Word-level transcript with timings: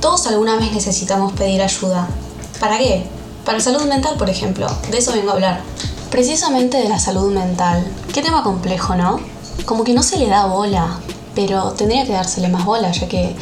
Todos 0.00 0.26
alguna 0.28 0.56
vez 0.56 0.72
necesitamos 0.72 1.32
pedir 1.32 1.60
ayuda. 1.60 2.08
¿Para 2.60 2.78
qué? 2.78 3.04
Para 3.44 3.60
salud 3.60 3.82
mental, 3.82 4.16
por 4.16 4.30
ejemplo. 4.30 4.66
De 4.90 4.98
eso 4.98 5.12
vengo 5.12 5.30
a 5.30 5.34
hablar. 5.34 5.60
Precisamente 6.10 6.78
de 6.78 6.88
la 6.88 7.00
salud 7.00 7.32
mental. 7.32 7.84
Qué 8.12 8.22
tema 8.22 8.42
complejo, 8.42 8.94
¿no? 8.94 9.18
Como 9.66 9.82
que 9.84 9.94
no 9.94 10.02
se 10.02 10.18
le 10.18 10.28
da 10.28 10.46
bola, 10.46 11.00
pero 11.34 11.72
tendría 11.72 12.04
que 12.04 12.12
dársele 12.12 12.48
más 12.48 12.64
bola, 12.64 12.92
ya 12.92 13.08
que 13.08 13.34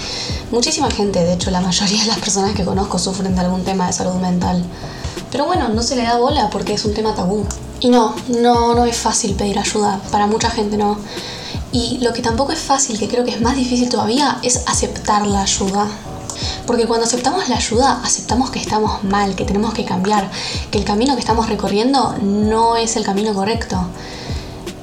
muchísima 0.50 0.90
gente, 0.90 1.22
de 1.24 1.34
hecho 1.34 1.50
la 1.50 1.60
mayoría 1.60 2.00
de 2.00 2.08
las 2.08 2.18
personas 2.18 2.54
que 2.54 2.64
conozco 2.64 2.98
sufren 2.98 3.34
de 3.34 3.40
algún 3.42 3.64
tema 3.64 3.86
de 3.86 3.92
salud 3.92 4.14
mental. 4.14 4.64
Pero 5.30 5.44
bueno, 5.44 5.68
no 5.68 5.82
se 5.82 5.96
le 5.96 6.04
da 6.04 6.16
bola 6.18 6.48
porque 6.50 6.72
es 6.74 6.84
un 6.84 6.94
tema 6.94 7.14
tabú. 7.14 7.44
Y 7.80 7.88
no, 7.90 8.14
no, 8.28 8.74
no 8.74 8.86
es 8.86 8.96
fácil 8.96 9.34
pedir 9.34 9.58
ayuda, 9.58 10.00
para 10.10 10.26
mucha 10.26 10.50
gente 10.50 10.78
no. 10.78 10.96
Y 11.72 11.98
lo 11.98 12.14
que 12.14 12.22
tampoco 12.22 12.52
es 12.52 12.58
fácil, 12.58 12.98
que 12.98 13.08
creo 13.08 13.24
que 13.24 13.32
es 13.32 13.40
más 13.42 13.56
difícil 13.56 13.90
todavía, 13.90 14.38
es 14.42 14.62
aceptar 14.66 15.26
la 15.26 15.42
ayuda. 15.42 15.86
Porque 16.66 16.86
cuando 16.86 17.06
aceptamos 17.06 17.48
la 17.48 17.56
ayuda, 17.56 18.00
aceptamos 18.02 18.50
que 18.50 18.58
estamos 18.58 19.04
mal, 19.04 19.34
que 19.34 19.44
tenemos 19.44 19.74
que 19.74 19.84
cambiar, 19.84 20.30
que 20.70 20.78
el 20.78 20.84
camino 20.84 21.14
que 21.14 21.20
estamos 21.20 21.48
recorriendo 21.48 22.14
no 22.22 22.76
es 22.76 22.96
el 22.96 23.04
camino 23.04 23.34
correcto. 23.34 23.78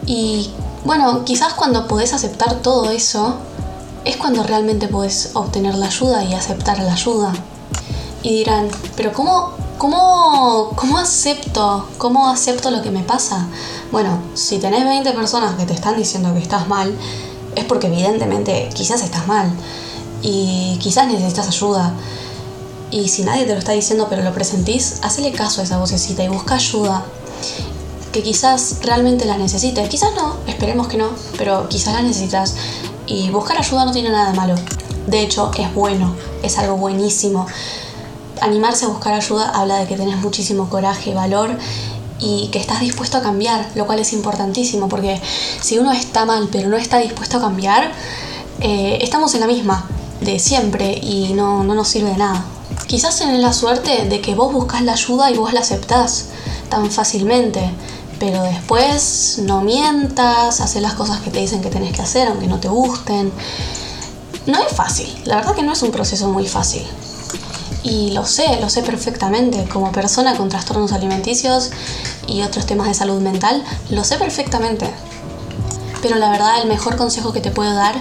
Y 0.05 0.51
bueno, 0.85 1.23
quizás 1.25 1.53
cuando 1.53 1.87
podés 1.87 2.13
aceptar 2.13 2.55
todo 2.55 2.91
eso, 2.91 3.35
es 4.05 4.17
cuando 4.17 4.43
realmente 4.43 4.87
podés 4.87 5.31
obtener 5.33 5.75
la 5.75 5.87
ayuda 5.87 6.23
y 6.23 6.33
aceptar 6.33 6.79
la 6.79 6.93
ayuda. 6.93 7.33
Y 8.21 8.35
dirán, 8.35 8.69
pero 8.95 9.11
¿cómo 9.13 9.63
¿Cómo, 9.83 10.71
¿Cómo 10.77 10.97
acepto? 10.97 11.85
¿Cómo 11.97 12.29
acepto 12.29 12.71
lo 12.71 12.81
que 12.81 12.89
me 12.89 13.03
pasa? 13.03 13.47
Bueno, 13.91 14.17
si 14.33 14.57
tenés 14.57 14.85
20 14.85 15.11
personas 15.11 15.55
que 15.55 15.65
te 15.65 15.73
están 15.73 15.97
diciendo 15.97 16.33
que 16.33 16.39
estás 16.39 16.69
mal, 16.69 16.95
es 17.55 17.65
porque 17.65 17.87
evidentemente 17.87 18.69
quizás 18.73 19.01
estás 19.03 19.27
mal 19.27 19.51
y 20.23 20.77
quizás 20.79 21.07
necesitas 21.07 21.47
ayuda. 21.47 21.93
Y 22.89 23.09
si 23.09 23.23
nadie 23.23 23.45
te 23.45 23.53
lo 23.53 23.59
está 23.59 23.73
diciendo 23.73 24.07
pero 24.09 24.23
lo 24.23 24.33
presentís, 24.33 24.99
hacele 25.03 25.31
caso 25.31 25.61
a 25.61 25.63
esa 25.63 25.77
vocecita 25.77 26.23
y 26.23 26.29
busca 26.29 26.55
ayuda. 26.55 27.05
Que 28.11 28.23
quizás 28.23 28.77
realmente 28.81 29.25
la 29.25 29.37
necesites. 29.37 29.89
Quizás 29.89 30.11
no, 30.15 30.37
esperemos 30.47 30.87
que 30.87 30.97
no, 30.97 31.09
pero 31.37 31.67
quizás 31.69 31.93
la 31.93 32.01
necesitas. 32.01 32.55
Y 33.05 33.29
buscar 33.29 33.57
ayuda 33.57 33.85
no 33.85 33.91
tiene 33.91 34.09
nada 34.09 34.31
de 34.31 34.37
malo. 34.37 34.55
De 35.07 35.21
hecho, 35.21 35.51
es 35.57 35.73
bueno, 35.75 36.15
es 36.41 36.57
algo 36.57 36.77
buenísimo 36.77 37.45
animarse 38.43 38.85
a 38.85 38.89
buscar 38.89 39.13
ayuda 39.13 39.49
habla 39.49 39.77
de 39.77 39.87
que 39.87 39.95
tenés 39.95 40.17
muchísimo 40.17 40.69
coraje 40.69 41.13
valor 41.13 41.51
y 42.19 42.49
que 42.51 42.59
estás 42.59 42.79
dispuesto 42.79 43.17
a 43.17 43.21
cambiar, 43.21 43.69
lo 43.75 43.85
cual 43.85 43.99
es 43.99 44.13
importantísimo, 44.13 44.87
porque 44.89 45.19
si 45.61 45.77
uno 45.77 45.91
está 45.91 46.25
mal 46.25 46.49
pero 46.51 46.69
no 46.69 46.77
está 46.77 46.97
dispuesto 46.99 47.37
a 47.37 47.41
cambiar, 47.41 47.91
eh, 48.59 48.99
estamos 49.01 49.33
en 49.33 49.41
la 49.41 49.47
misma 49.47 49.85
de 50.23 50.39
siempre 50.39 50.97
y 51.01 51.33
no, 51.33 51.63
no 51.63 51.75
nos 51.75 51.87
sirve 51.87 52.11
de 52.11 52.17
nada. 52.17 52.45
Quizás 52.87 53.17
tenés 53.19 53.39
la 53.39 53.53
suerte 53.53 54.05
de 54.05 54.21
que 54.21 54.35
vos 54.35 54.51
buscas 54.51 54.81
la 54.81 54.93
ayuda 54.93 55.31
y 55.31 55.37
vos 55.37 55.53
la 55.53 55.61
aceptás 55.61 56.25
tan 56.69 56.89
fácilmente, 56.91 57.61
pero 58.19 58.41
después 58.43 59.39
no 59.43 59.61
mientas, 59.61 60.61
haces 60.61 60.81
las 60.81 60.93
cosas 60.93 61.19
que 61.19 61.29
te 61.29 61.39
dicen 61.39 61.61
que 61.61 61.69
tenés 61.69 61.95
que 61.95 62.01
hacer, 62.01 62.27
aunque 62.27 62.47
no 62.47 62.59
te 62.59 62.67
gusten. 62.67 63.31
No 64.45 64.59
es 64.59 64.73
fácil, 64.75 65.07
la 65.25 65.37
verdad 65.37 65.55
que 65.55 65.63
no 65.63 65.73
es 65.73 65.81
un 65.83 65.91
proceso 65.91 66.27
muy 66.29 66.47
fácil. 66.47 66.83
Y 67.83 68.11
lo 68.11 68.25
sé, 68.25 68.59
lo 68.61 68.69
sé 68.69 68.81
perfectamente. 68.81 69.65
Como 69.65 69.91
persona 69.91 70.37
con 70.37 70.47
trastornos 70.49 70.93
alimenticios 70.93 71.69
y 72.27 72.41
otros 72.41 72.65
temas 72.65 72.87
de 72.87 72.93
salud 72.93 73.21
mental, 73.21 73.63
lo 73.89 74.03
sé 74.03 74.17
perfectamente. 74.17 74.89
Pero 76.03 76.17
la 76.17 76.29
verdad, 76.29 76.61
el 76.61 76.67
mejor 76.67 76.97
consejo 76.97 77.33
que 77.33 77.39
te 77.39 77.49
puedo 77.49 77.73
dar 77.73 77.95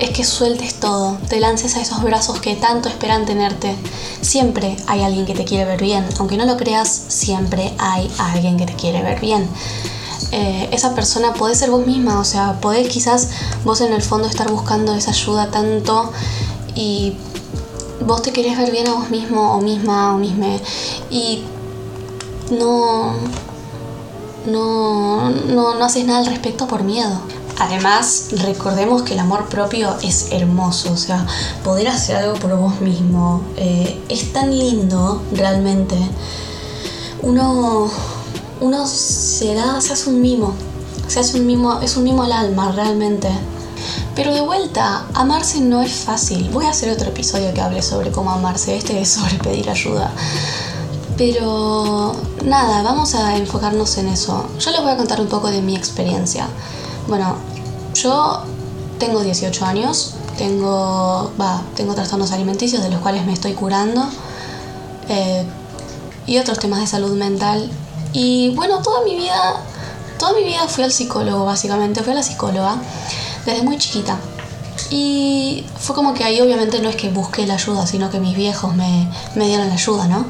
es 0.00 0.10
que 0.10 0.24
sueltes 0.24 0.74
todo, 0.74 1.16
te 1.28 1.38
lances 1.40 1.76
a 1.76 1.80
esos 1.80 2.02
brazos 2.02 2.40
que 2.40 2.56
tanto 2.56 2.88
esperan 2.88 3.24
tenerte. 3.24 3.76
Siempre 4.20 4.76
hay 4.88 5.02
alguien 5.02 5.24
que 5.24 5.34
te 5.34 5.44
quiere 5.44 5.64
ver 5.64 5.80
bien, 5.80 6.04
aunque 6.18 6.36
no 6.36 6.44
lo 6.44 6.56
creas, 6.56 6.88
siempre 7.08 7.72
hay 7.78 8.12
alguien 8.18 8.58
que 8.58 8.66
te 8.66 8.74
quiere 8.74 9.02
ver 9.02 9.20
bien. 9.20 9.48
Eh, 10.32 10.68
esa 10.72 10.96
persona 10.96 11.32
puede 11.32 11.54
ser 11.54 11.70
vos 11.70 11.86
misma, 11.86 12.18
o 12.18 12.24
sea, 12.24 12.60
podés 12.60 12.88
quizás 12.88 13.28
vos 13.64 13.80
en 13.80 13.92
el 13.92 14.02
fondo 14.02 14.26
estar 14.26 14.50
buscando 14.50 14.92
esa 14.92 15.12
ayuda 15.12 15.52
tanto 15.52 16.10
y 16.74 17.16
vos 18.04 18.22
te 18.22 18.32
querés 18.32 18.58
ver 18.58 18.72
bien 18.72 18.88
a 18.88 18.94
vos 18.94 19.10
mismo 19.10 19.54
o 19.54 19.60
misma 19.60 20.12
o 20.12 20.18
misma 20.18 20.46
y 21.08 21.44
no, 22.50 23.14
no, 24.46 25.30
no, 25.30 25.84
haces 25.84 26.04
nada 26.04 26.18
al 26.18 26.26
respecto 26.26 26.66
por 26.66 26.82
miedo. 26.82 27.20
Además, 27.58 28.28
recordemos 28.42 29.02
que 29.02 29.14
el 29.14 29.20
amor 29.20 29.48
propio 29.48 29.96
es 30.02 30.28
hermoso, 30.32 30.92
o 30.92 30.96
sea, 30.96 31.24
poder 31.62 31.88
hacer 31.88 32.16
algo 32.16 32.34
por 32.34 32.56
vos 32.56 32.80
mismo 32.80 33.42
eh, 33.56 34.02
es 34.08 34.32
tan 34.32 34.56
lindo 34.56 35.22
realmente. 35.32 35.96
Uno, 37.22 37.88
uno 38.60 38.86
se 38.86 39.54
da, 39.54 39.80
se 39.80 39.92
hace 39.92 40.10
un 40.10 40.20
mimo, 40.20 40.54
se 41.06 41.20
hace 41.20 41.38
un 41.38 41.46
mimo, 41.46 41.80
es 41.80 41.96
un 41.96 42.04
mimo 42.04 42.24
al 42.24 42.32
alma 42.32 42.72
realmente. 42.72 43.28
Pero 44.16 44.32
de 44.32 44.40
vuelta, 44.40 45.06
amarse 45.14 45.60
no 45.60 45.82
es 45.82 45.92
fácil. 45.92 46.48
Voy 46.50 46.66
a 46.66 46.70
hacer 46.70 46.90
otro 46.90 47.08
episodio 47.08 47.52
que 47.52 47.60
hable 47.60 47.82
sobre 47.82 48.12
cómo 48.12 48.30
amarse. 48.30 48.76
Este 48.76 49.00
es 49.00 49.08
sobre 49.10 49.38
pedir 49.38 49.68
ayuda. 49.68 50.12
Pero 51.16 52.14
nada, 52.44 52.82
vamos 52.82 53.14
a 53.14 53.36
enfocarnos 53.36 53.96
en 53.98 54.08
eso. 54.08 54.46
Yo 54.58 54.70
les 54.70 54.80
voy 54.82 54.92
a 54.92 54.96
contar 54.96 55.20
un 55.20 55.28
poco 55.28 55.48
de 55.50 55.62
mi 55.62 55.76
experiencia. 55.76 56.46
Bueno, 57.06 57.36
yo 57.94 58.42
tengo 58.98 59.22
18 59.22 59.64
años, 59.66 60.14
tengo, 60.38 61.30
va, 61.40 61.62
tengo 61.76 61.94
trastornos 61.94 62.32
alimenticios 62.32 62.82
de 62.82 62.88
los 62.88 63.00
cuales 63.00 63.26
me 63.26 63.32
estoy 63.32 63.52
curando 63.52 64.08
eh, 65.08 65.44
y 66.26 66.38
otros 66.38 66.58
temas 66.58 66.80
de 66.80 66.86
salud 66.86 67.12
mental. 67.16 67.70
Y 68.12 68.54
bueno, 68.54 68.80
toda 68.80 69.04
mi 69.04 69.16
vida, 69.16 69.56
toda 70.18 70.32
mi 70.32 70.44
vida 70.44 70.66
fui 70.66 70.84
al 70.84 70.92
psicólogo, 70.92 71.44
básicamente, 71.44 72.02
fui 72.02 72.12
a 72.12 72.16
la 72.16 72.22
psicóloga 72.22 72.76
desde 73.44 73.62
muy 73.62 73.76
chiquita. 73.76 74.18
Y 74.90 75.66
fue 75.78 75.94
como 75.94 76.14
que 76.14 76.24
ahí 76.24 76.40
obviamente 76.40 76.80
no 76.80 76.88
es 76.88 76.96
que 76.96 77.10
busqué 77.10 77.46
la 77.46 77.54
ayuda, 77.54 77.86
sino 77.86 78.10
que 78.10 78.20
mis 78.20 78.36
viejos 78.36 78.74
me, 78.74 79.10
me 79.34 79.46
dieron 79.46 79.68
la 79.68 79.74
ayuda, 79.74 80.06
¿no? 80.08 80.26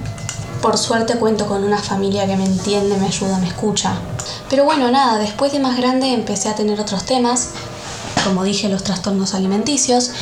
Por 0.61 0.79
suerte 0.79 1.17
cuento 1.17 1.47
con 1.47 1.63
una 1.63 1.79
familia 1.79 2.27
que 2.27 2.37
me 2.37 2.47
entiende, 2.47 2.97
me 2.97 3.07
ayuda, 3.07 3.39
me 3.39 3.49
escucha. 3.49 3.99
Pero 4.55 4.67
bueno, 4.67 4.89
nada, 4.89 5.19
después 5.19 5.51
de 5.51 5.59
más 5.59 5.77
grande 5.77 6.13
empecé 6.13 6.49
a 6.49 6.55
tener 6.55 6.81
otros 6.81 7.03
temas, 7.05 7.49
como 8.23 8.45
dije, 8.45 8.69
los 8.69 8.85
trastornos 8.85 9.35
alimenticios, 9.35 10.13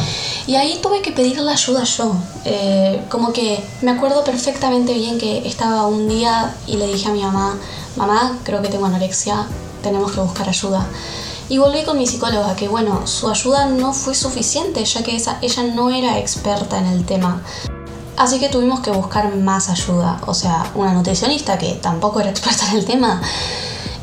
y 0.46 0.54
ahí 0.54 0.78
tuve 0.82 1.02
que 1.02 1.12
pedir 1.12 1.36
la 1.36 1.52
ayuda 1.52 1.84
yo. 1.84 2.14
Eh, 2.46 3.04
como 3.10 3.34
que 3.34 3.62
me 3.82 3.90
acuerdo 3.90 4.24
perfectamente 4.24 4.94
bien 4.94 5.18
que 5.18 5.46
estaba 5.46 5.86
un 5.86 6.08
día 6.08 6.56
y 6.66 6.78
le 6.78 6.86
dije 6.86 7.10
a 7.10 7.12
mi 7.12 7.20
mamá, 7.20 7.58
mamá, 7.96 8.38
creo 8.42 8.62
que 8.62 8.68
tengo 8.68 8.86
anorexia, 8.86 9.46
tenemos 9.82 10.12
que 10.12 10.20
buscar 10.20 10.48
ayuda. 10.48 10.86
Y 11.50 11.58
volví 11.58 11.82
con 11.84 11.98
mi 11.98 12.06
psicóloga, 12.06 12.56
que 12.56 12.68
bueno, 12.68 13.06
su 13.06 13.28
ayuda 13.28 13.66
no 13.66 13.92
fue 13.92 14.14
suficiente, 14.14 14.82
ya 14.82 15.02
que 15.02 15.14
esa, 15.14 15.36
ella 15.42 15.62
no 15.64 15.90
era 15.90 16.18
experta 16.18 16.78
en 16.78 16.86
el 16.86 17.04
tema. 17.04 17.42
Así 18.16 18.40
que 18.40 18.48
tuvimos 18.48 18.80
que 18.80 18.92
buscar 18.92 19.36
más 19.36 19.68
ayuda, 19.68 20.22
o 20.24 20.32
sea, 20.32 20.70
una 20.74 20.94
nutricionista 20.94 21.58
que 21.58 21.74
tampoco 21.74 22.20
era 22.20 22.30
experta 22.30 22.70
en 22.70 22.78
el 22.78 22.86
tema. 22.86 23.20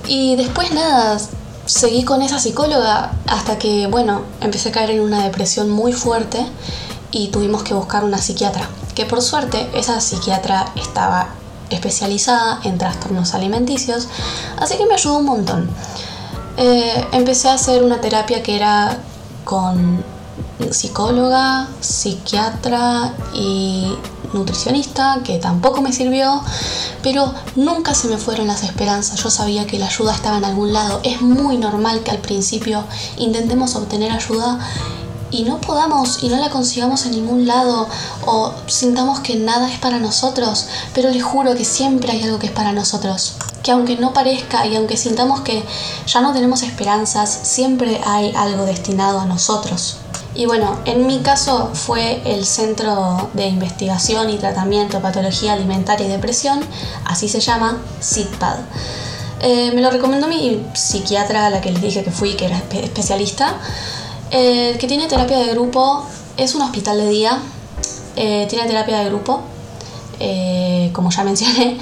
Y 0.09 0.35
después 0.35 0.71
nada, 0.71 1.19
seguí 1.67 2.03
con 2.03 2.23
esa 2.23 2.39
psicóloga 2.39 3.11
hasta 3.27 3.59
que, 3.59 3.85
bueno, 3.85 4.23
empecé 4.41 4.69
a 4.69 4.71
caer 4.71 4.89
en 4.89 5.01
una 5.01 5.23
depresión 5.23 5.69
muy 5.69 5.93
fuerte 5.93 6.43
y 7.11 7.27
tuvimos 7.27 7.61
que 7.61 7.75
buscar 7.75 8.03
una 8.03 8.17
psiquiatra. 8.17 8.67
Que 8.95 9.05
por 9.05 9.21
suerte 9.21 9.69
esa 9.75 10.01
psiquiatra 10.01 10.65
estaba 10.75 11.29
especializada 11.69 12.59
en 12.63 12.79
trastornos 12.79 13.35
alimenticios, 13.35 14.07
así 14.59 14.77
que 14.77 14.87
me 14.87 14.95
ayudó 14.95 15.19
un 15.19 15.25
montón. 15.25 15.69
Eh, 16.57 17.05
empecé 17.11 17.49
a 17.49 17.53
hacer 17.53 17.83
una 17.83 18.01
terapia 18.01 18.41
que 18.41 18.55
era 18.55 18.97
con 19.45 20.03
psicóloga, 20.71 21.67
psiquiatra 21.81 23.13
y 23.31 23.93
nutricionista, 24.33 25.19
que 25.23 25.37
tampoco 25.37 25.81
me 25.81 25.93
sirvió, 25.93 26.41
pero 27.03 27.33
nunca 27.55 27.93
se 27.93 28.07
me 28.07 28.17
fueron 28.17 28.47
las 28.47 28.63
esperanzas. 28.63 29.21
Yo 29.21 29.29
sabía 29.29 29.67
que 29.67 29.79
la 29.79 29.87
ayuda 29.87 30.13
estaba 30.13 30.37
en 30.37 30.45
algún 30.45 30.73
lado. 30.73 30.99
Es 31.03 31.21
muy 31.21 31.57
normal 31.57 32.01
que 32.01 32.11
al 32.11 32.19
principio 32.19 32.83
intentemos 33.17 33.75
obtener 33.75 34.11
ayuda 34.11 34.59
y 35.31 35.43
no 35.43 35.61
podamos 35.61 36.23
y 36.23 36.29
no 36.29 36.37
la 36.37 36.49
consigamos 36.49 37.05
en 37.05 37.11
ningún 37.11 37.45
lado 37.45 37.87
o 38.25 38.53
sintamos 38.67 39.19
que 39.19 39.35
nada 39.35 39.71
es 39.71 39.79
para 39.79 39.99
nosotros, 39.99 40.65
pero 40.93 41.09
les 41.09 41.23
juro 41.23 41.55
que 41.55 41.65
siempre 41.65 42.11
hay 42.11 42.23
algo 42.23 42.39
que 42.39 42.47
es 42.47 42.51
para 42.51 42.71
nosotros 42.71 43.35
que 43.63 43.71
aunque 43.71 43.97
no 43.97 44.13
parezca 44.13 44.65
y 44.65 44.75
aunque 44.75 44.97
sintamos 44.97 45.41
que 45.41 45.63
ya 46.07 46.21
no 46.21 46.33
tenemos 46.33 46.63
esperanzas, 46.63 47.29
siempre 47.43 47.99
hay 48.05 48.33
algo 48.35 48.65
destinado 48.65 49.19
a 49.19 49.25
nosotros. 49.25 49.97
Y 50.39 50.45
bueno, 50.45 50.79
en 50.85 51.05
mi 51.05 51.19
caso 51.19 51.71
fue 51.73 52.21
el 52.23 52.45
Centro 52.45 53.29
de 53.33 53.47
Investigación 53.47 54.29
y 54.29 54.37
Tratamiento 54.37 54.95
de 54.95 55.03
Patología 55.03 55.51
Alimentaria 55.51 56.07
y 56.07 56.09
Depresión, 56.09 56.61
así 57.03 57.27
se 57.27 57.41
llama, 57.41 57.81
CITPAD. 58.01 58.59
Eh, 59.41 59.73
me 59.75 59.81
lo 59.81 59.91
recomendó 59.91 60.29
mi 60.29 60.65
psiquiatra, 60.73 61.47
a 61.47 61.49
la 61.49 61.59
que 61.59 61.73
les 61.73 61.81
dije 61.81 62.05
que 62.05 62.11
fui, 62.11 62.35
que 62.35 62.45
era 62.45 62.57
especialista, 62.71 63.53
eh, 64.31 64.77
que 64.79 64.87
tiene 64.87 65.07
terapia 65.07 65.39
de 65.39 65.51
grupo, 65.51 66.05
es 66.37 66.55
un 66.55 66.61
hospital 66.61 66.99
de 66.99 67.09
día, 67.09 67.39
eh, 68.15 68.47
tiene 68.49 68.65
terapia 68.65 68.99
de 68.99 69.09
grupo, 69.09 69.41
eh, 70.19 70.89
como 70.93 71.11
ya 71.11 71.23
mencioné, 71.23 71.77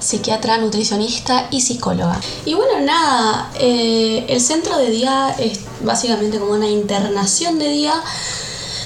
psiquiatra, 0.00 0.58
nutricionista 0.58 1.48
y 1.50 1.60
psicóloga. 1.60 2.20
Y 2.44 2.54
bueno, 2.54 2.80
nada, 2.80 3.50
eh, 3.58 4.26
el 4.28 4.40
centro 4.40 4.78
de 4.78 4.90
día 4.90 5.34
es 5.38 5.60
básicamente 5.84 6.38
como 6.38 6.52
una 6.52 6.68
internación 6.68 7.58
de 7.58 7.68
día 7.68 7.94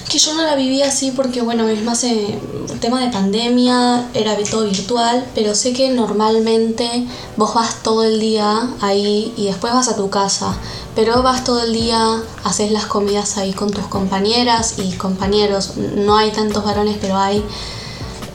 que 0.09 0.19
yo 0.19 0.35
no 0.35 0.43
la 0.43 0.55
viví 0.55 0.81
así 0.83 1.11
porque, 1.11 1.43
bueno, 1.43 1.69
es 1.69 1.83
más 1.83 2.05
eh, 2.05 2.39
tema 2.81 3.01
de 3.01 3.11
pandemia, 3.11 4.09
era 4.15 4.37
todo 4.49 4.65
virtual, 4.65 5.27
pero 5.35 5.55
sé 5.55 5.73
que 5.73 5.91
normalmente 5.91 7.07
vos 7.37 7.55
vas 7.55 7.83
todo 7.83 8.05
el 8.05 8.21
día 8.21 8.69
ahí 8.81 9.33
y 9.37 9.47
después 9.47 9.73
vas 9.73 9.89
a 9.89 9.97
tu 9.97 10.11
casa, 10.11 10.55
pero 10.95 11.23
vas 11.23 11.43
todo 11.43 11.65
el 11.65 11.73
día, 11.73 12.23
haces 12.45 12.71
las 12.71 12.87
comidas 12.87 13.39
ahí 13.39 13.53
con 13.55 13.71
tus 13.71 13.87
compañeras 13.87 14.75
y 14.79 14.93
compañeros, 14.93 15.77
no 15.77 16.17
hay 16.17 16.31
tantos 16.31 16.65
varones, 16.65 16.97
pero 17.01 17.17
hay 17.17 17.43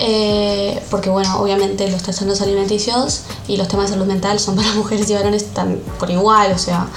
eh, 0.01 0.81
porque 0.89 1.09
bueno, 1.09 1.41
obviamente 1.41 1.91
los 1.91 2.01
trastornos 2.01 2.39
alimenticios 2.41 3.23
y 3.49 3.57
los 3.57 3.67
temas 3.67 3.87
de 3.87 3.95
salud 3.95 4.05
mental 4.05 4.39
son 4.39 4.55
para 4.55 4.73
mujeres 4.75 5.09
y 5.09 5.13
varones 5.13 5.43
están 5.43 5.77
por 5.99 6.09
igual, 6.09 6.53
o 6.53 6.57
sea. 6.57 6.87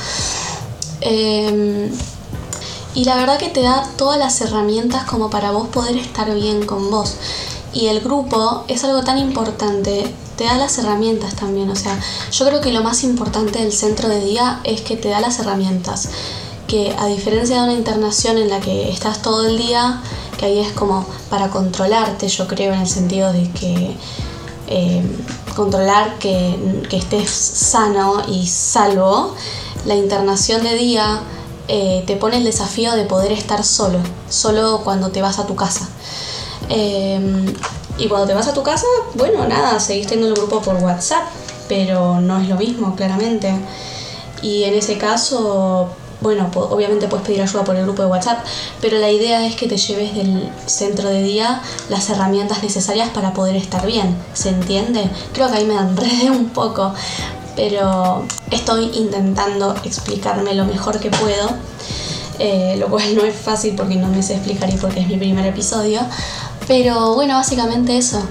Em, 1.01 1.91
y 2.95 3.05
la 3.05 3.17
verdad 3.17 3.39
que 3.39 3.49
te 3.49 3.61
da 3.61 3.89
todas 3.97 4.19
las 4.19 4.41
herramientas 4.41 5.05
como 5.05 5.31
para 5.31 5.51
vos 5.51 5.67
poder 5.69 5.97
estar 5.97 6.33
bien 6.33 6.65
con 6.65 6.91
vos. 6.91 7.17
Y 7.75 7.87
el 7.87 8.01
grupo 8.01 8.65
es 8.69 8.85
algo 8.85 9.03
tan 9.03 9.19
importante, 9.19 10.15
te 10.37 10.45
da 10.45 10.57
las 10.57 10.79
herramientas 10.79 11.35
también, 11.35 11.71
o 11.71 11.77
sea, 11.77 11.99
yo 12.31 12.47
creo 12.47 12.61
que 12.61 12.71
lo 12.71 12.83
más 12.83 13.03
importante 13.03 13.59
del 13.61 13.73
centro 13.73 14.09
de 14.09 14.23
día 14.25 14.61
es 14.63 14.83
que 14.83 14.97
te 14.97 15.09
da 15.09 15.21
las 15.21 15.39
herramientas, 15.41 16.09
que 16.69 16.95
a 16.99 17.07
diferencia 17.07 17.57
de 17.57 17.63
una 17.63 17.73
internación 17.73 18.39
en 18.39 18.51
la 18.51 18.61
que 18.61 18.91
estás 18.91 19.23
todo 19.23 19.47
el 19.47 19.57
día, 19.57 20.03
que 20.43 20.47
ahí 20.47 20.59
es 20.59 20.73
como 20.73 21.07
para 21.31 21.51
controlarte, 21.51 22.27
yo 22.27 22.49
creo, 22.49 22.73
en 22.73 22.81
el 22.81 22.89
sentido 22.89 23.33
de 23.33 23.49
que 23.53 23.97
eh, 24.67 25.03
controlar 25.55 26.19
que, 26.19 26.57
estés 26.91 27.31
sano 27.31 28.25
y 28.27 28.49
salvo, 28.49 29.37
la 29.87 29.95
internación 29.95 30.65
de 30.65 30.75
día 30.75 31.21
eh, 31.69 32.03
te 32.09 32.17
pone 32.17 32.39
el 32.39 32.45
desafío 32.45 32.97
de 32.97 33.05
poder 33.05 33.31
estar 33.31 33.63
solo, 33.63 34.01
solo 34.29 34.81
cuando 34.83 35.11
te 35.11 35.23
vas 35.23 35.39
a 35.39 35.47
tu 35.47 35.55
casa. 35.55 35.89
Em, 36.69 37.47
y 37.97 38.09
cuando 38.09 38.27
te 38.27 38.35
vas 38.35 38.49
a 38.49 38.53
tu 38.53 38.65
casa, 38.65 38.87
bueno, 39.15 39.47
nada, 39.47 39.79
seguís 39.79 40.09
teniendo 40.09 40.35
el 40.35 40.41
grupo 40.41 40.61
por 40.61 40.75
WhatsApp, 40.83 41.23
pero 41.69 42.21
no 42.21 42.41
es 42.41 42.49
lo 42.49 42.57
mismo, 42.57 42.97
claramente. 42.97 43.55
Y 44.43 44.65
en 44.65 44.75
ese 44.75 44.99
caso, 44.99 45.89
bueno, 46.23 46.51
obviamente 46.55 47.09
puedes 47.09 47.27
pedir 47.27 47.43
ayuda 47.43 47.65
por 47.65 47.77
el 47.77 47.83
grupo 47.83 48.03
de 48.03 48.09
WhatsApp, 48.09 48.45
pero 48.81 48.99
la 48.99 49.11
idea 49.11 49.45
es 49.45 49.57
que 49.57 49.67
te 49.67 49.77
lleves 49.77 50.15
del 50.15 50.49
centro 50.67 51.09
de 51.09 51.23
día 51.23 51.61
las 51.89 52.09
herramientas 52.11 52.63
necesarias 52.63 53.11
para 53.11 53.33
poder 53.33 53.57
estar 53.57 53.85
bien, 53.87 54.17
¿se 54.33 54.51
entiende? 54.51 55.11
Creo 55.33 55.51
que 55.51 55.59
ahí 55.59 55.65
me 55.65 55.75
enredé 55.79 56.31
un 56.31 56.51
poco, 56.51 56.95
pero 57.57 58.25
estoy 58.51 58.91
intentando 58.95 59.75
explicarme 59.85 60.55
lo 60.55 60.65
mejor 60.65 61.01
que 61.01 61.11
puedo, 61.11 61.51
eh, 62.39 62.77
lo 62.79 62.89
cual 62.89 63.15
no 63.17 63.25
es 63.25 63.35
fácil 63.35 63.75
porque 63.75 63.97
no 63.97 64.09
me 64.09 64.23
sé 64.23 64.35
explicar 64.35 64.73
y 64.73 64.77
porque 64.77 65.01
es 65.01 65.09
mi 65.09 65.17
primer 65.17 65.47
episodio, 65.47 66.01
pero 66.69 67.15
bueno, 67.15 67.35
básicamente 67.35 67.99
eso 67.99 68.23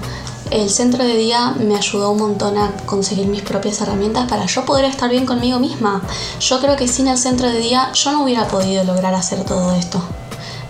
el 0.52 0.68
centro 0.68 1.02
de 1.02 1.16
día 1.16 1.54
me 1.58 1.76
ayudó 1.76 2.10
un 2.10 2.18
montón 2.18 2.58
a 2.58 2.76
conseguir 2.84 3.26
mis 3.26 3.40
propias 3.40 3.80
herramientas 3.80 4.28
para 4.28 4.44
yo 4.44 4.66
poder 4.66 4.84
estar 4.84 5.08
bien 5.08 5.24
conmigo 5.24 5.58
misma. 5.58 6.02
Yo 6.40 6.60
creo 6.60 6.76
que 6.76 6.88
sin 6.88 7.08
el 7.08 7.16
centro 7.16 7.48
de 7.48 7.58
día 7.58 7.90
yo 7.94 8.12
no 8.12 8.22
hubiera 8.22 8.46
podido 8.48 8.84
lograr 8.84 9.14
hacer 9.14 9.44
todo 9.44 9.72
esto. 9.72 10.02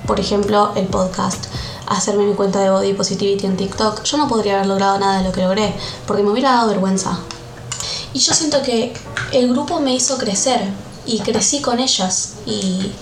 Por 0.06 0.20
ejemplo, 0.20 0.70
el 0.76 0.87
podcast, 0.87 1.46
hacerme 1.88 2.26
mi 2.26 2.34
cuenta 2.34 2.61
de 2.61 2.70
Body 2.70 2.93
Positivity 2.93 3.46
en 3.46 3.56
TikTok. 3.56 4.05
Yo 4.05 4.19
no 4.19 4.29
podría 4.29 4.55
haber 4.55 4.69
logrado 4.69 5.00
nada 5.00 5.19
de 5.19 5.25
lo 5.25 5.32
que 5.32 5.43
logré 5.43 5.75
porque 6.06 6.23
me 6.23 6.31
hubiera 6.31 6.52
dado 6.52 6.69
vergüenza. 6.69 7.19
Y 8.14 8.20
yo 8.20 8.34
siento 8.34 8.62
que 8.62 8.94
el 9.32 9.49
grupo 9.49 9.81
me 9.81 9.94
hizo 9.94 10.17
crecer 10.17 10.61
y 11.06 11.19
crecí 11.19 11.61
con 11.61 11.81
ellas 11.81 12.34
y 12.46 12.93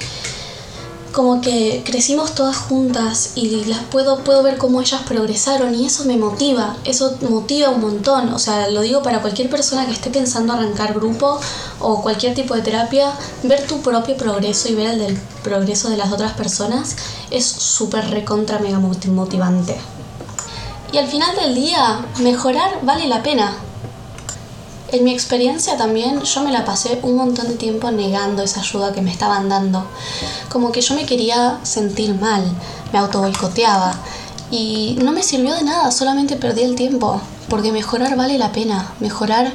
como 1.12 1.40
que 1.40 1.82
crecimos 1.84 2.34
todas 2.34 2.56
juntas 2.56 3.32
y 3.34 3.64
las 3.64 3.80
puedo, 3.84 4.18
puedo 4.18 4.42
ver 4.42 4.58
cómo 4.58 4.80
ellas 4.80 5.02
progresaron 5.02 5.74
y 5.74 5.86
eso 5.86 6.04
me 6.04 6.16
motiva, 6.16 6.76
eso 6.84 7.16
motiva 7.28 7.70
un 7.70 7.80
montón, 7.80 8.32
o 8.32 8.38
sea, 8.38 8.68
lo 8.70 8.82
digo 8.82 9.02
para 9.02 9.20
cualquier 9.20 9.50
persona 9.50 9.86
que 9.86 9.92
esté 9.92 10.10
pensando 10.10 10.52
arrancar 10.52 10.94
grupo 10.94 11.40
o 11.80 12.02
cualquier 12.02 12.34
tipo 12.34 12.54
de 12.54 12.62
terapia, 12.62 13.12
ver 13.42 13.66
tu 13.66 13.80
propio 13.80 14.16
progreso 14.16 14.68
y 14.68 14.74
ver 14.74 14.90
el 14.90 14.98
del 14.98 15.18
progreso 15.42 15.88
de 15.88 15.96
las 15.96 16.12
otras 16.12 16.32
personas 16.32 16.96
es 17.30 17.44
súper 17.44 18.10
recontra 18.10 18.58
mega 18.58 18.78
motivante. 18.78 19.76
Y 20.92 20.98
al 20.98 21.06
final 21.06 21.34
del 21.36 21.54
día, 21.54 22.04
mejorar 22.18 22.80
vale 22.82 23.06
la 23.06 23.22
pena, 23.22 23.56
en 24.92 25.04
mi 25.04 25.12
experiencia 25.12 25.76
también 25.76 26.22
yo 26.22 26.42
me 26.42 26.52
la 26.52 26.64
pasé 26.64 26.98
un 27.02 27.16
montón 27.16 27.48
de 27.48 27.54
tiempo 27.54 27.90
negando 27.90 28.42
esa 28.42 28.60
ayuda 28.60 28.92
que 28.92 29.02
me 29.02 29.10
estaban 29.10 29.48
dando. 29.48 29.86
Como 30.48 30.72
que 30.72 30.80
yo 30.80 30.94
me 30.94 31.06
quería 31.06 31.58
sentir 31.62 32.14
mal, 32.14 32.44
me 32.92 32.98
auto 32.98 33.20
boicoteaba 33.20 33.94
y 34.50 34.96
no 35.02 35.12
me 35.12 35.22
sirvió 35.22 35.54
de 35.54 35.62
nada, 35.62 35.90
solamente 35.92 36.36
perdí 36.36 36.62
el 36.62 36.74
tiempo, 36.74 37.20
porque 37.48 37.72
mejorar 37.72 38.16
vale 38.16 38.36
la 38.38 38.52
pena, 38.52 38.92
mejorar 39.00 39.52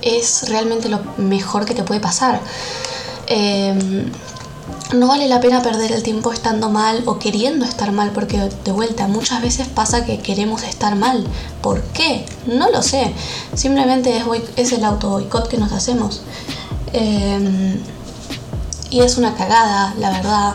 es 0.00 0.48
realmente 0.48 0.88
lo 0.88 1.00
mejor 1.16 1.64
que 1.64 1.74
te 1.74 1.84
puede 1.84 2.00
pasar. 2.00 2.40
Eh, 3.28 4.04
no 4.94 5.06
vale 5.08 5.28
la 5.28 5.40
pena 5.40 5.62
perder 5.62 5.92
el 5.92 6.02
tiempo 6.02 6.32
estando 6.32 6.68
mal 6.68 7.02
o 7.06 7.18
queriendo 7.18 7.64
estar 7.64 7.92
mal, 7.92 8.10
porque 8.10 8.50
de 8.64 8.72
vuelta 8.72 9.08
muchas 9.08 9.40
veces 9.42 9.68
pasa 9.68 10.04
que 10.04 10.18
queremos 10.18 10.62
estar 10.62 10.96
mal. 10.96 11.24
¿Por 11.60 11.82
qué? 11.82 12.26
No 12.46 12.70
lo 12.70 12.82
sé. 12.82 13.12
Simplemente 13.54 14.16
es, 14.16 14.24
es 14.56 14.72
el 14.72 14.84
auto 14.84 15.10
boicot 15.10 15.48
que 15.48 15.58
nos 15.58 15.72
hacemos. 15.72 16.22
Em, 16.92 17.80
y 18.90 19.00
es 19.00 19.16
una 19.16 19.34
cagada, 19.34 19.94
la 19.98 20.10
verdad. 20.10 20.54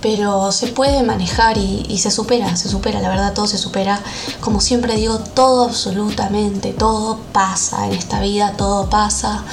Pero 0.00 0.50
se 0.50 0.66
puede 0.66 1.04
manejar 1.04 1.58
y, 1.58 1.86
y 1.88 1.98
se 1.98 2.10
supera, 2.10 2.56
se 2.56 2.68
supera, 2.68 3.00
la 3.00 3.08
verdad 3.08 3.34
todo 3.34 3.46
se 3.46 3.58
supera. 3.58 4.00
Como 4.40 4.60
siempre 4.60 4.96
digo, 4.96 5.18
todo 5.18 5.64
absolutamente, 5.66 6.72
todo 6.72 7.18
pasa 7.32 7.86
en 7.86 7.92
esta 7.92 8.20
vida, 8.20 8.54
todo 8.56 8.90
pasa. 8.90 9.44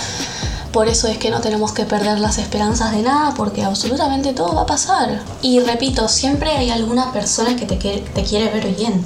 Por 0.72 0.88
eso 0.88 1.08
es 1.08 1.18
que 1.18 1.32
no 1.32 1.42
tenemos 1.42 1.72
que 1.72 1.86
perder 1.86 2.20
las 2.20 2.38
esperanzas 2.38 2.92
de 2.92 3.02
nada 3.02 3.34
porque 3.36 3.64
absolutamente 3.64 4.34
todo 4.34 4.54
va 4.54 4.62
a 4.62 4.66
pasar. 4.68 5.24
Y 5.42 5.60
repito, 5.62 6.08
siempre 6.08 6.52
hay 6.52 6.70
alguna 6.70 7.12
persona 7.12 7.56
que 7.56 7.66
te, 7.66 7.76
te 7.76 8.24
quiere 8.24 8.50
ver 8.52 8.76
bien. 8.76 9.04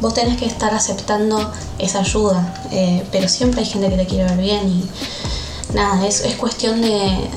Vos 0.00 0.14
tenés 0.14 0.38
que 0.38 0.46
estar 0.46 0.74
aceptando 0.74 1.50
esa 1.78 2.00
ayuda, 2.00 2.54
eh, 2.70 3.06
pero 3.12 3.28
siempre 3.28 3.60
hay 3.60 3.66
gente 3.66 3.90
que 3.90 3.96
te 3.96 4.06
quiere 4.06 4.24
ver 4.24 4.38
bien 4.38 4.68
y 4.68 5.74
nada, 5.74 6.06
es, 6.06 6.20
es 6.20 6.36
cuestión 6.36 6.80
de 6.80 7.28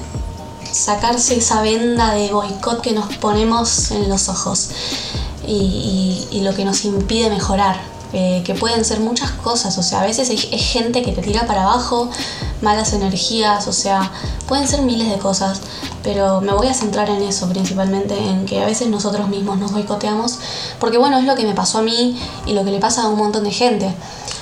sacarse 0.72 1.38
esa 1.38 1.62
venda 1.62 2.14
de 2.14 2.32
boicot 2.32 2.82
que 2.82 2.92
nos 2.92 3.16
ponemos 3.18 3.92
en 3.92 4.08
los 4.08 4.30
ojos 4.30 4.70
y, 5.48 6.28
y 6.32 6.42
lo 6.42 6.54
que 6.54 6.64
nos 6.64 6.86
impide 6.86 7.30
mejorar. 7.30 7.78
Eh, 8.12 8.42
que 8.44 8.56
pueden 8.56 8.84
ser 8.86 9.00
muchas 9.02 9.30
cosas, 9.30 9.78
o 9.78 9.84
sea, 9.84 10.02
a 10.02 10.04
veces 10.04 10.32
es 10.32 10.64
gente 10.66 11.04
que 11.04 11.12
te 11.12 11.22
tira 11.22 11.46
para 11.46 11.62
abajo, 11.62 12.10
malas 12.62 12.94
energías, 12.94 13.68
o 13.68 13.74
sea, 13.74 14.12
pueden 14.48 14.68
ser 14.68 14.82
miles 14.82 15.10
de 15.10 15.18
cosas, 15.18 15.62
pero 16.04 16.42
me 16.42 16.54
voy 16.54 16.68
a 16.68 16.74
centrar 16.74 17.10
en 17.10 17.24
eso 17.24 17.48
principalmente, 17.50 18.18
en 18.18 18.46
que 18.46 18.62
a 18.62 18.66
veces 18.66 18.88
nosotros 18.88 19.28
mismos 19.30 19.58
nos 19.58 19.72
boicoteamos, 19.72 20.40
porque 20.80 20.98
bueno, 20.98 21.18
es 21.18 21.26
lo 21.26 21.36
que 21.36 21.46
me 21.46 21.54
pasó 21.54 21.80
a 21.80 21.82
mí 21.82 22.20
y 22.46 22.54
lo 22.54 22.64
que 22.66 22.72
le 22.72 22.80
pasa 22.80 23.04
a 23.04 23.08
un 23.08 23.18
montón 23.18 23.44
de 23.44 23.52
gente. 23.52 23.94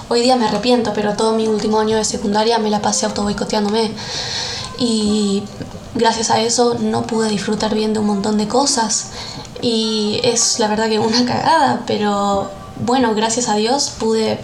Hoy 0.10 0.22
día 0.22 0.38
me 0.38 0.48
arrepiento, 0.48 0.94
pero 0.94 1.16
todo 1.16 1.34
mi 1.34 1.48
último 1.48 1.80
año 1.80 1.98
de 1.98 2.06
secundaria 2.06 2.60
me 2.60 2.70
la 2.70 2.82
pasé 2.82 3.06
auto 3.06 3.24
boicoteándome. 3.24 3.92
Y 4.78 5.44
gracias 5.96 6.30
a 6.30 6.40
eso 6.40 6.76
no 6.80 7.06
pude 7.06 7.28
disfrutar 7.28 7.76
bien 7.76 7.92
de 7.94 8.00
un 8.00 8.06
montón 8.06 8.38
de 8.38 8.48
cosas. 8.48 9.08
Y 9.62 10.22
es 10.24 10.60
la 10.60 10.70
verdad 10.70 10.88
que 10.88 11.00
una 11.00 11.26
cagada, 11.26 11.84
pero 11.86 12.50
bueno, 12.86 13.14
gracias 13.16 13.50
a 13.50 13.56
Dios 13.56 13.92
pude 14.00 14.40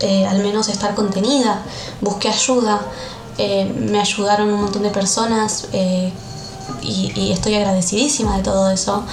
eh, 0.00 0.26
al 0.26 0.38
menos 0.42 0.68
estar 0.68 0.94
contenida, 0.94 1.62
busqué 2.00 2.28
ayuda, 2.28 2.80
eh, 3.36 3.64
me 3.64 4.00
ayudaron 4.00 4.48
un 4.52 4.62
montón 4.62 4.82
de 4.82 4.90
personas 4.90 5.68
eh, 5.72 6.12
y, 6.82 7.32
estoy 7.32 7.54
agradecidísima 7.54 8.36
de 8.36 8.42
todo 8.42 8.70
eso 8.70 9.04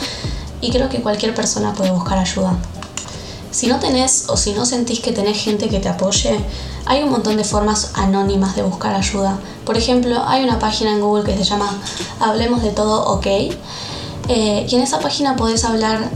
y 0.62 0.72
creo 0.72 0.90
que 0.90 1.02
cualquier 1.02 1.34
persona 1.34 1.74
puede 1.74 1.92
buscar 1.92 2.18
ayuda. 2.18 2.56
Si 3.52 3.68
no 3.68 3.80
tenés 3.80 4.26
o 4.28 4.38
si 4.38 4.54
no 4.54 4.66
sentís 4.66 5.00
que 5.00 5.12
tenés 5.12 5.42
gente 5.42 5.70
que 5.70 5.80
te 5.80 5.90
apoye, 5.90 6.38
hay 6.86 7.04
un 7.04 7.10
montón 7.10 7.38
de 7.38 7.44
formas 7.44 7.92
anónimas 7.96 8.56
de 8.56 8.64
buscar 8.64 8.94
ayuda. 8.94 9.40
Por 9.66 9.78
ejemplo, 9.78 10.22
hay 10.28 10.44
una 10.44 10.60
página 10.60 10.92
en 10.92 11.02
Google 11.02 11.24
que 11.24 11.38
se 11.38 11.44
llama 11.46 11.70
Hablemos 12.20 12.62
de 12.62 12.72
todo 12.72 13.06
ok. 13.06 13.28
y 14.28 14.76
en 14.76 14.82
esa 14.82 15.00
página 15.00 15.36
podés 15.36 15.64
hablar 15.64 16.10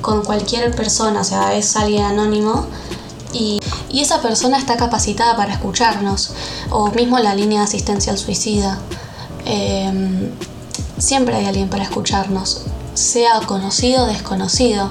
con 0.00 0.24
cualquier 0.24 0.74
persona, 0.74 1.20
o 1.20 1.24
sea, 1.24 1.54
es 1.54 1.76
alguien 1.76 2.04
anónimo 2.04 2.66
y, 3.32 3.60
esa 4.00 4.20
persona 4.20 4.58
está 4.58 4.76
capacitada 4.76 5.36
para 5.36 5.52
escucharnos, 5.52 6.32
o 6.70 6.90
mismo 6.90 7.18
la 7.18 7.34
línea 7.34 7.60
de 7.60 7.66
asistencia 7.66 8.12
al 8.12 8.18
suicida. 8.18 8.78
Em, 9.44 10.30
siempre 10.98 11.36
hay 11.36 11.46
alguien 11.46 11.68
para 11.68 11.84
escucharnos, 11.84 12.62
sea 12.94 13.40
conocido 13.46 14.04
o 14.04 14.06
desconocido. 14.06 14.88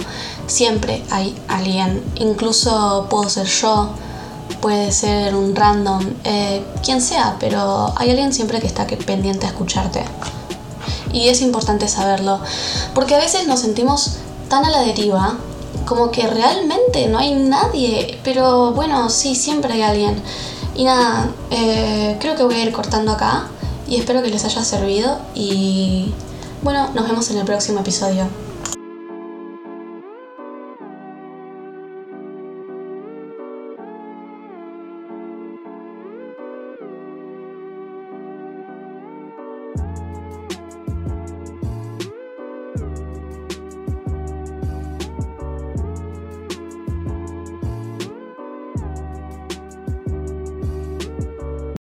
Siempre 0.48 1.04
hay 1.10 1.36
alguien, 1.48 2.04
incluso 2.16 3.08
puedo 3.10 3.28
ser 3.30 3.48
yo, 3.48 3.90
puede 4.62 4.92
ser 4.92 5.36
un 5.36 5.56
random, 5.56 6.06
eh, 6.24 6.64
quien 6.84 7.02
sea, 7.02 7.36
pero 7.40 7.94
hay 7.98 8.12
alguien 8.12 8.32
siempre 8.32 8.60
que 8.60 8.68
está 8.68 8.86
pendiente 8.86 9.46
a 9.46 9.50
escucharte. 9.50 10.04
Y 11.12 11.30
es 11.30 11.42
importante 11.42 11.88
saberlo, 11.88 12.40
porque 12.94 13.16
a 13.16 13.18
veces 13.18 13.48
nos 13.48 13.62
sentimos 13.62 14.18
tan 14.50 14.66
a 14.66 14.70
la 14.70 14.82
deriva 14.82 15.38
como 15.86 16.12
que 16.12 16.28
realmente 16.28 17.08
no 17.08 17.18
hay 17.18 17.34
nadie, 17.34 18.20
pero 18.24 18.72
bueno, 18.72 19.10
sí, 19.10 19.36
siempre 19.36 19.74
hay 19.74 19.82
alguien. 19.82 20.22
Y 20.76 20.84
nada, 20.84 21.30
eh, 21.52 22.18
creo 22.20 22.36
que 22.36 22.44
voy 22.44 22.56
a 22.56 22.64
ir 22.64 22.72
cortando 22.72 23.12
acá 23.12 23.48
y 23.88 23.98
espero 23.98 24.22
que 24.22 24.30
les 24.30 24.44
haya 24.44 24.64
servido 24.64 25.20
y 25.34 26.12
bueno, 26.64 26.90
nos 26.94 27.08
vemos 27.08 27.30
en 27.32 27.38
el 27.38 27.46
próximo 27.46 27.80
episodio. 27.80 28.45